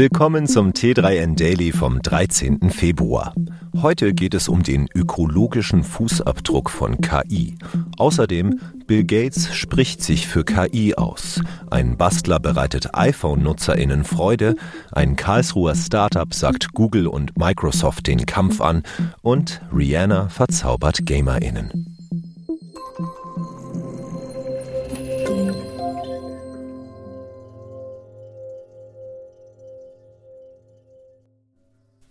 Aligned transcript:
Willkommen 0.00 0.46
zum 0.46 0.70
T3N 0.70 1.36
Daily 1.36 1.72
vom 1.72 2.00
13. 2.00 2.70
Februar. 2.70 3.34
Heute 3.82 4.14
geht 4.14 4.32
es 4.32 4.48
um 4.48 4.62
den 4.62 4.88
ökologischen 4.94 5.84
Fußabdruck 5.84 6.70
von 6.70 7.02
KI. 7.02 7.58
Außerdem, 7.98 8.60
Bill 8.86 9.04
Gates 9.04 9.54
spricht 9.54 10.02
sich 10.02 10.26
für 10.26 10.42
KI 10.42 10.94
aus. 10.94 11.42
Ein 11.70 11.98
Bastler 11.98 12.40
bereitet 12.40 12.94
iPhone-NutzerInnen 12.94 14.04
Freude. 14.04 14.54
Ein 14.90 15.16
Karlsruher 15.16 15.74
Startup 15.74 16.32
sagt 16.32 16.72
Google 16.72 17.06
und 17.06 17.36
Microsoft 17.36 18.06
den 18.06 18.24
Kampf 18.24 18.62
an. 18.62 18.84
Und 19.20 19.60
Rihanna 19.70 20.30
verzaubert 20.30 21.04
GamerInnen. 21.04 21.89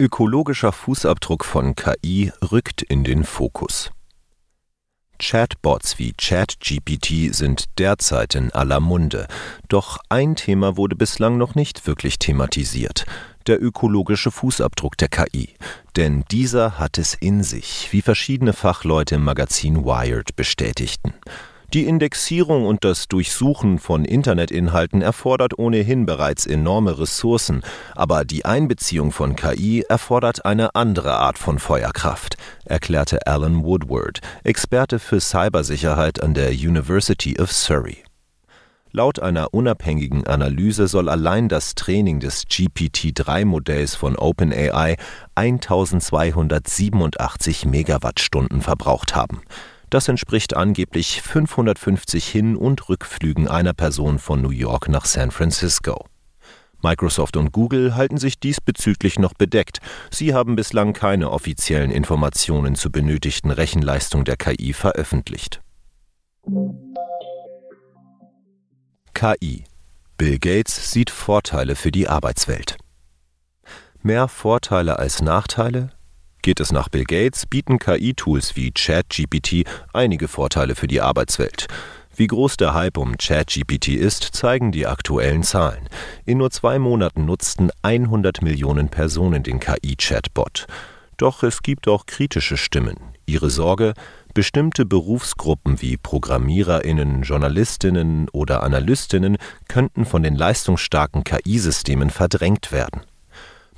Ökologischer 0.02 0.72
Fußabdruck 0.72 1.44
von 1.44 1.76
KI 1.76 2.32
rückt 2.54 2.82
in 2.84 3.04
den 3.04 3.26
Fokus. 3.26 3.92
Chatbots 5.22 6.00
wie 6.00 6.14
ChatGPT 6.14 7.36
sind 7.36 7.66
derzeit 7.78 8.36
in 8.36 8.50
aller 8.54 8.80
Munde. 8.80 9.28
Doch 9.68 9.98
ein 10.08 10.38
Thema 10.38 10.78
wurde 10.78 10.96
bislang 10.96 11.38
noch 11.38 11.54
nicht 11.54 11.86
wirklich 11.86 12.18
thematisiert. 12.18 13.06
Der 13.46 13.62
ökologische 13.62 14.32
Fußabdruck 14.32 14.96
der 14.96 15.10
KI. 15.10 15.50
Denn 15.98 16.24
dieser 16.32 16.80
hat 16.80 16.98
es 16.98 17.14
in 17.14 17.44
sich, 17.44 17.90
wie 17.92 18.02
verschiedene 18.02 18.54
Fachleute 18.54 19.16
im 19.16 19.26
Magazin 19.26 19.84
Wired 19.84 20.34
bestätigten. 20.38 21.14
Die 21.74 21.86
Indexierung 21.86 22.66
und 22.66 22.84
das 22.84 23.08
Durchsuchen 23.08 23.78
von 23.78 24.04
Internetinhalten 24.04 25.04
erfordert 25.04 25.60
ohnehin 25.60 26.08
bereits 26.08 26.48
enorme 26.48 26.98
Ressourcen, 26.98 27.62
aber 27.96 28.26
die 28.26 28.44
Einbeziehung 28.44 29.12
von 29.12 29.36
KI 29.36 29.86
erfordert 29.88 30.46
eine 30.46 30.74
andere 30.74 31.14
Art 31.14 31.38
von 31.38 31.60
Feuerkraft, 31.60 32.38
erklärte 32.66 33.28
Alan 33.28 33.64
Woodward, 33.64 34.22
Experte 34.44 34.98
für 34.98 35.20
Cybersicherheit 35.20 36.24
an 36.24 36.34
der 36.34 36.50
University 36.50 37.40
of 37.40 37.52
Surrey. 37.52 37.98
Laut 38.92 39.20
einer 39.20 39.54
unabhängigen 39.54 40.26
Analyse 40.26 40.88
soll 40.88 41.08
allein 41.08 41.50
das 41.50 41.76
Training 41.76 42.20
des 42.20 42.48
GPT-3-Modells 42.48 43.94
von 43.94 44.16
OpenAI 44.16 44.98
1287 45.36 47.68
Megawattstunden 47.68 48.64
verbraucht 48.64 49.16
haben. 49.16 49.44
Das 49.90 50.08
entspricht 50.08 50.56
angeblich 50.56 51.22
550 51.22 52.28
Hin- 52.28 52.56
und 52.56 52.90
Rückflügen 52.90 53.48
einer 53.48 53.74
Person 53.74 54.20
von 54.20 54.42
New 54.42 54.52
York 54.52 54.88
nach 54.88 55.06
San 55.06 55.32
Francisco. 55.32 56.06
Microsoft 56.82 57.36
und 57.36 57.52
Google 57.52 57.96
halten 57.96 58.18
sich 58.18 58.40
diesbezüglich 58.40 59.20
noch 59.20 59.34
bedeckt. 59.34 59.80
Sie 60.12 60.34
haben 60.34 60.56
bislang 60.56 60.94
keine 60.94 61.32
offiziellen 61.32 61.92
Informationen 61.92 62.76
zur 62.76 62.92
benötigten 62.92 63.52
Rechenleistung 63.52 64.24
der 64.24 64.38
KI 64.38 64.74
veröffentlicht. 64.74 65.62
KI. 69.14 69.66
Bill 70.18 70.40
Gates 70.40 70.92
sieht 70.92 71.10
Vorteile 71.10 71.76
für 71.76 71.92
die 71.92 72.08
Arbeitswelt. 72.08 72.78
Mehr 74.02 74.28
Vorteile 74.28 75.00
als 75.00 75.22
Nachteile? 75.22 75.92
Geht 76.42 76.62
es 76.62 76.72
nach 76.72 76.88
Bill 76.88 77.04
Gates, 77.04 77.46
bieten 77.46 77.80
KI-Tools 77.80 78.56
wie 78.56 78.72
ChatGPT 78.72 79.66
einige 79.94 80.28
Vorteile 80.28 80.76
für 80.76 80.88
die 80.88 81.02
Arbeitswelt. 81.02 81.68
Wie 82.16 82.28
groß 82.28 82.58
der 82.58 82.74
Hype 82.74 82.98
um 82.98 83.18
ChatGPT 83.18 83.90
ist, 83.90 84.24
zeigen 84.24 84.72
die 84.72 84.88
aktuellen 84.88 85.44
Zahlen. 85.44 85.88
In 86.26 86.38
nur 86.38 86.52
zwei 86.52 86.80
Monaten 86.80 87.26
nutzten 87.26 87.72
100 87.82 88.42
Millionen 88.42 88.90
Personen 88.90 89.44
den 89.44 89.60
KI-Chatbot. 89.60 90.68
Doch 91.18 91.44
es 91.44 91.62
gibt 91.62 91.88
auch 91.90 92.06
kritische 92.06 92.56
Stimmen. 92.56 92.96
Ihre 93.26 93.50
Sorge, 93.50 93.94
bestimmte 94.34 94.86
Berufsgruppen 94.86 95.82
wie 95.82 95.98
Programmiererinnen, 95.98 97.24
Journalistinnen 97.24 98.30
oder 98.30 98.64
Analystinnen 98.64 99.38
könnten 99.68 100.06
von 100.06 100.24
den 100.24 100.36
leistungsstarken 100.36 101.26
KI-Systemen 101.26 102.10
verdrängt 102.10 102.72
werden. 102.72 103.02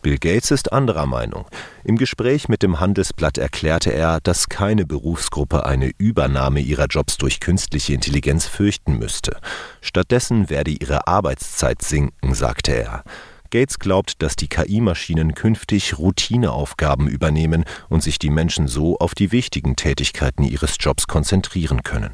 Bill 0.01 0.17
Gates 0.17 0.51
ist 0.51 0.73
anderer 0.73 1.05
Meinung. 1.05 1.45
Im 1.83 1.97
Gespräch 1.97 2.49
mit 2.49 2.63
dem 2.63 2.79
Handelsblatt 2.79 3.37
erklärte 3.37 3.91
er, 3.91 4.19
dass 4.21 4.49
keine 4.49 4.85
Berufsgruppe 4.85 5.65
eine 5.65 5.91
Übernahme 5.97 6.59
ihrer 6.59 6.87
Jobs 6.87 7.17
durch 7.17 7.39
künstliche 7.39 7.93
Intelligenz 7.93 8.47
fürchten 8.47 8.97
müsste. 8.97 9.37
Stattdessen 9.81 10.49
werde 10.49 10.71
ihre 10.71 11.07
Arbeitszeit 11.07 11.81
sinken, 11.81 12.33
sagte 12.33 12.71
er. 12.71 13.03
Gates 13.51 13.79
glaubt, 13.79 14.21
dass 14.23 14.35
die 14.35 14.47
KI-Maschinen 14.47 15.35
künftig 15.35 15.97
Routineaufgaben 15.99 17.07
übernehmen 17.07 17.65
und 17.89 18.01
sich 18.01 18.17
die 18.17 18.29
Menschen 18.29 18.67
so 18.67 18.97
auf 18.97 19.13
die 19.13 19.31
wichtigen 19.31 19.75
Tätigkeiten 19.75 20.43
ihres 20.43 20.77
Jobs 20.79 21.05
konzentrieren 21.05 21.83
können. 21.83 22.13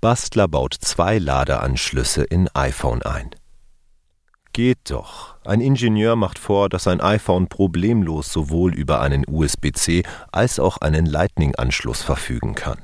Bastler 0.00 0.46
baut 0.46 0.74
zwei 0.74 1.18
Ladeanschlüsse 1.18 2.22
in 2.22 2.48
iPhone 2.54 3.02
ein. 3.02 3.30
Geht 4.58 4.90
doch. 4.90 5.36
Ein 5.44 5.60
Ingenieur 5.60 6.16
macht 6.16 6.36
vor, 6.36 6.68
dass 6.68 6.88
ein 6.88 7.00
iPhone 7.00 7.46
problemlos 7.46 8.32
sowohl 8.32 8.74
über 8.74 9.00
einen 9.00 9.24
USB-C 9.24 10.02
als 10.32 10.58
auch 10.58 10.78
einen 10.78 11.06
Lightning-Anschluss 11.06 12.02
verfügen 12.02 12.56
kann. 12.56 12.80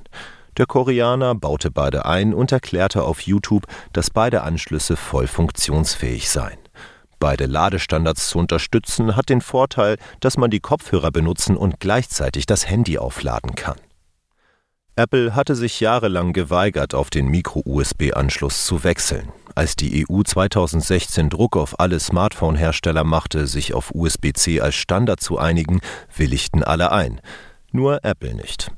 Der 0.57 0.67
Koreaner 0.67 1.35
baute 1.35 1.73
beide 1.73 2.07
ein 2.07 2.33
und 2.33 2.53
erklärte 2.53 3.03
auf 3.03 3.23
YouTube, 3.23 3.67
dass 3.93 4.11
beide 4.11 4.43
Anschlüsse 4.43 4.95
voll 4.95 5.27
funktionsfähig 5.27 6.31
seien. 6.31 6.61
Beide 7.19 7.47
Ladestandards 7.47 8.29
zu 8.29 8.39
unterstützen 8.39 9.17
hat 9.17 9.29
den 9.29 9.41
Vorteil, 9.41 9.97
dass 10.21 10.37
man 10.37 10.53
die 10.53 10.61
Kopfhörer 10.61 11.11
benutzen 11.11 11.57
und 11.57 11.81
gleichzeitig 11.81 12.47
das 12.47 12.69
Handy 12.69 12.99
aufladen 12.99 13.57
kann. 13.57 13.81
Apple 14.97 15.35
hatte 15.35 15.57
sich 15.57 15.81
jahrelang 15.81 16.33
geweigert, 16.33 16.95
auf 16.95 17.11
den 17.11 17.27
Micro-USB-Anschluss 17.27 18.65
zu 18.65 18.85
wechseln. 18.85 19.33
Als 19.57 19.75
die 19.75 20.07
EU 20.09 20.23
2016 20.23 21.31
Druck 21.31 21.57
auf 21.57 21.81
alle 21.81 21.99
Smartphone-Hersteller 21.99 23.03
machte, 23.03 23.49
sich 23.49 23.75
auf 23.75 23.93
USB-C 23.93 24.61
als 24.61 24.77
Standard 24.77 25.21
zu 25.21 25.37
einigen, 25.37 25.81
willigten 26.17 26.63
alle 26.63 26.93
ein. 26.93 27.21
Nur 27.73 28.05
Apple 28.05 28.35
nicht. 28.35 28.71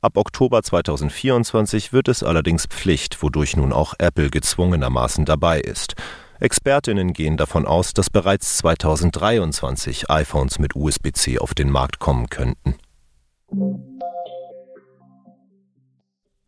Ab 0.00 0.16
Oktober 0.16 0.60
2024 0.64 1.92
wird 1.92 2.08
es 2.08 2.24
allerdings 2.24 2.66
Pflicht, 2.66 3.22
wodurch 3.22 3.56
nun 3.56 3.72
auch 3.72 3.94
Apple 3.98 4.30
gezwungenermaßen 4.30 5.24
dabei 5.24 5.60
ist. 5.60 5.94
Expertinnen 6.40 7.12
gehen 7.12 7.36
davon 7.36 7.64
aus, 7.64 7.94
dass 7.94 8.10
bereits 8.10 8.56
2023 8.58 10.10
iPhones 10.10 10.58
mit 10.58 10.74
USB-C 10.74 11.38
auf 11.38 11.54
den 11.54 11.70
Markt 11.70 12.00
kommen 12.00 12.28
könnten. 12.28 12.74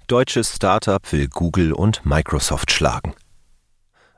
Deutsches 0.09 0.55
Startup 0.55 1.03
will 1.11 1.27
Google 1.27 1.73
und 1.73 2.07
Microsoft 2.07 2.71
schlagen. 2.71 3.17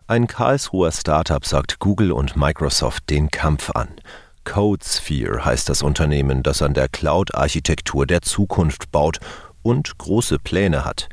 Ein 0.07 0.27
Karlsruher 0.27 0.93
Startup 0.93 1.43
sagt 1.43 1.79
Google 1.79 2.13
und 2.13 2.37
Microsoft 2.37 3.09
den 3.09 3.31
Kampf 3.31 3.71
an. 3.71 3.89
CodeSphere 4.45 5.47
heißt 5.47 5.67
das 5.71 5.81
Unternehmen, 5.81 6.43
das 6.43 6.61
an 6.61 6.75
der 6.75 6.91
Cloud-Architektur 6.91 8.05
der 8.05 8.21
Zukunft 8.21 8.93
baut 8.93 9.19
und 9.63 9.97
große 9.97 10.39
Pläne 10.39 10.85
hat. 10.85 11.09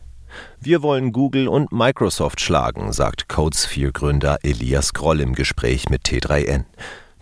Wir 0.59 0.81
wollen 0.81 1.13
Google 1.13 1.47
und 1.47 1.71
Microsoft 1.71 2.41
schlagen, 2.41 2.91
sagt 2.91 3.29
CodeSphere-Gründer 3.29 4.39
Elias 4.43 4.91
Groll 4.91 5.21
im 5.21 5.35
Gespräch 5.35 5.87
mit 5.87 6.03
T3N. 6.03 6.65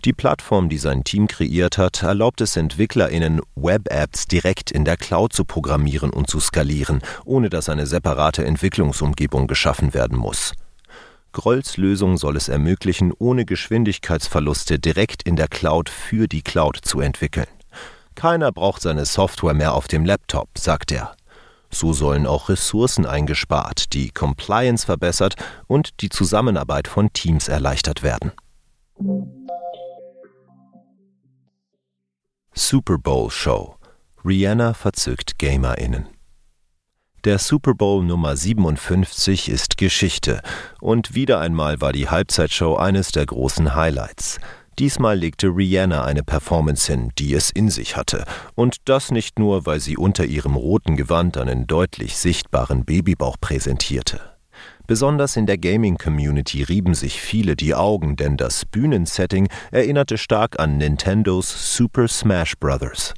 Die 0.04 0.12
Plattform, 0.12 0.68
die 0.68 0.76
sein 0.76 1.02
Team 1.02 1.28
kreiert 1.28 1.78
hat, 1.78 2.02
erlaubt 2.02 2.42
es 2.42 2.56
EntwicklerInnen, 2.56 3.40
Web-Apps 3.54 4.26
direkt 4.26 4.70
in 4.70 4.84
der 4.84 4.98
Cloud 4.98 5.32
zu 5.32 5.46
programmieren 5.46 6.10
und 6.10 6.28
zu 6.28 6.40
skalieren, 6.40 7.00
ohne 7.24 7.48
dass 7.48 7.70
eine 7.70 7.86
separate 7.86 8.44
Entwicklungsumgebung 8.44 9.46
geschaffen 9.46 9.94
werden 9.94 10.18
muss. 10.18 10.52
Grolls 11.32 11.78
Lösung 11.78 12.18
soll 12.18 12.36
es 12.36 12.48
ermöglichen, 12.48 13.14
ohne 13.18 13.46
Geschwindigkeitsverluste 13.46 14.78
direkt 14.78 15.22
in 15.22 15.36
der 15.36 15.48
Cloud 15.48 15.88
für 15.88 16.28
die 16.28 16.42
Cloud 16.42 16.76
zu 16.82 17.00
entwickeln. 17.00 17.48
Keiner 18.14 18.52
braucht 18.52 18.82
seine 18.82 19.06
Software 19.06 19.54
mehr 19.54 19.74
auf 19.74 19.88
dem 19.88 20.04
Laptop, 20.04 20.50
sagt 20.58 20.92
er. 20.92 21.16
So 21.70 21.94
sollen 21.94 22.26
auch 22.26 22.50
Ressourcen 22.50 23.06
eingespart, 23.06 23.94
die 23.94 24.10
Compliance 24.10 24.84
verbessert 24.84 25.34
und 25.66 26.02
die 26.02 26.10
Zusammenarbeit 26.10 26.88
von 26.88 27.10
Teams 27.14 27.48
erleichtert 27.48 28.02
werden. 28.02 28.32
Super 32.56 32.98
Bowl 32.98 33.32
Show. 33.32 33.74
Rihanna 34.24 34.74
verzückt 34.74 35.40
GamerInnen. 35.40 36.06
Der 37.24 37.40
Super 37.40 37.74
Bowl 37.74 38.04
Nummer 38.04 38.36
57 38.36 39.48
ist 39.48 39.76
Geschichte 39.76 40.40
und 40.80 41.16
wieder 41.16 41.40
einmal 41.40 41.80
war 41.80 41.92
die 41.92 42.08
Halbzeitshow 42.08 42.76
eines 42.76 43.10
der 43.10 43.26
großen 43.26 43.74
Highlights. 43.74 44.38
Diesmal 44.78 45.18
legte 45.18 45.48
Rihanna 45.48 46.04
eine 46.04 46.22
Performance 46.22 46.92
hin, 46.92 47.10
die 47.18 47.34
es 47.34 47.50
in 47.50 47.70
sich 47.70 47.96
hatte. 47.96 48.24
Und 48.54 48.88
das 48.88 49.10
nicht 49.10 49.40
nur, 49.40 49.66
weil 49.66 49.80
sie 49.80 49.96
unter 49.96 50.24
ihrem 50.24 50.54
roten 50.54 50.96
Gewand 50.96 51.36
einen 51.36 51.66
deutlich 51.66 52.16
sichtbaren 52.16 52.84
Babybauch 52.84 53.36
präsentierte. 53.40 54.33
Besonders 54.86 55.36
in 55.36 55.46
der 55.46 55.56
Gaming-Community 55.56 56.62
rieben 56.62 56.92
sich 56.92 57.18
viele 57.18 57.56
die 57.56 57.74
Augen, 57.74 58.16
denn 58.16 58.36
das 58.36 58.66
Bühnensetting 58.66 59.48
erinnerte 59.70 60.18
stark 60.18 60.60
an 60.60 60.76
Nintendos 60.76 61.74
Super 61.74 62.06
Smash 62.06 62.54
Bros. 62.60 63.14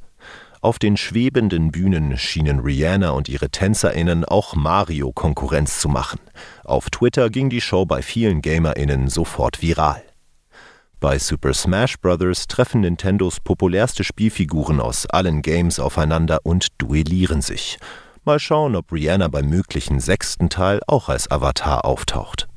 Auf 0.61 0.79
den 0.79 0.95
schwebenden 0.95 1.71
Bühnen 1.71 2.17
schienen 2.17 2.59
Rihanna 2.59 3.09
und 3.09 3.27
ihre 3.27 3.49
TänzerInnen 3.49 4.23
auch 4.23 4.55
Mario 4.55 5.11
Konkurrenz 5.11 5.79
zu 5.79 5.89
machen. 5.89 6.19
Auf 6.63 6.89
Twitter 6.89 7.29
ging 7.29 7.49
die 7.49 7.61
Show 7.61 7.85
bei 7.85 8.01
vielen 8.01 8.41
GamerInnen 8.41 9.09
sofort 9.09 9.61
viral. 9.61 10.01
Bei 11.01 11.19
Super 11.19 11.53
Smash 11.53 11.97
Bros. 11.99 12.47
treffen 12.47 12.81
Nintendos 12.81 13.41
populärste 13.41 14.05
Spielfiguren 14.05 14.79
aus 14.79 15.05
allen 15.05 15.41
Games 15.41 15.79
aufeinander 15.79 16.39
und 16.43 16.67
duellieren 16.77 17.41
sich. 17.41 17.77
Mal 18.27 18.39
schauen, 18.39 18.75
ob 18.75 18.91
Rihanna 18.91 19.29
beim 19.29 19.47
möglichen 19.47 20.01
sechsten 20.01 20.49
Teil 20.49 20.81
auch 20.85 21.07
als 21.07 21.31
Avatar 21.31 21.85
auftaucht. 21.85 22.49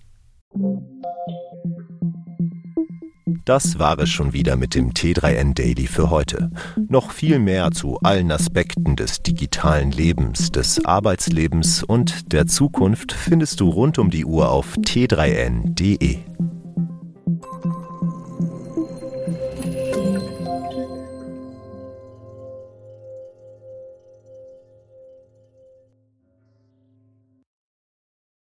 Das 3.44 3.78
war 3.78 3.96
es 4.00 4.08
schon 4.08 4.32
wieder 4.32 4.56
mit 4.56 4.74
dem 4.74 4.90
T3N 4.90 5.54
Daily 5.54 5.86
für 5.86 6.10
heute. 6.10 6.50
Noch 6.88 7.12
viel 7.12 7.38
mehr 7.38 7.70
zu 7.70 8.00
allen 8.00 8.32
Aspekten 8.32 8.96
des 8.96 9.22
digitalen 9.22 9.92
Lebens, 9.92 10.50
des 10.50 10.84
Arbeitslebens 10.84 11.84
und 11.84 12.32
der 12.32 12.48
Zukunft 12.48 13.12
findest 13.12 13.60
du 13.60 13.68
rund 13.68 14.00
um 14.00 14.10
die 14.10 14.24
Uhr 14.24 14.50
auf 14.50 14.76
t3n.de. 14.76 16.18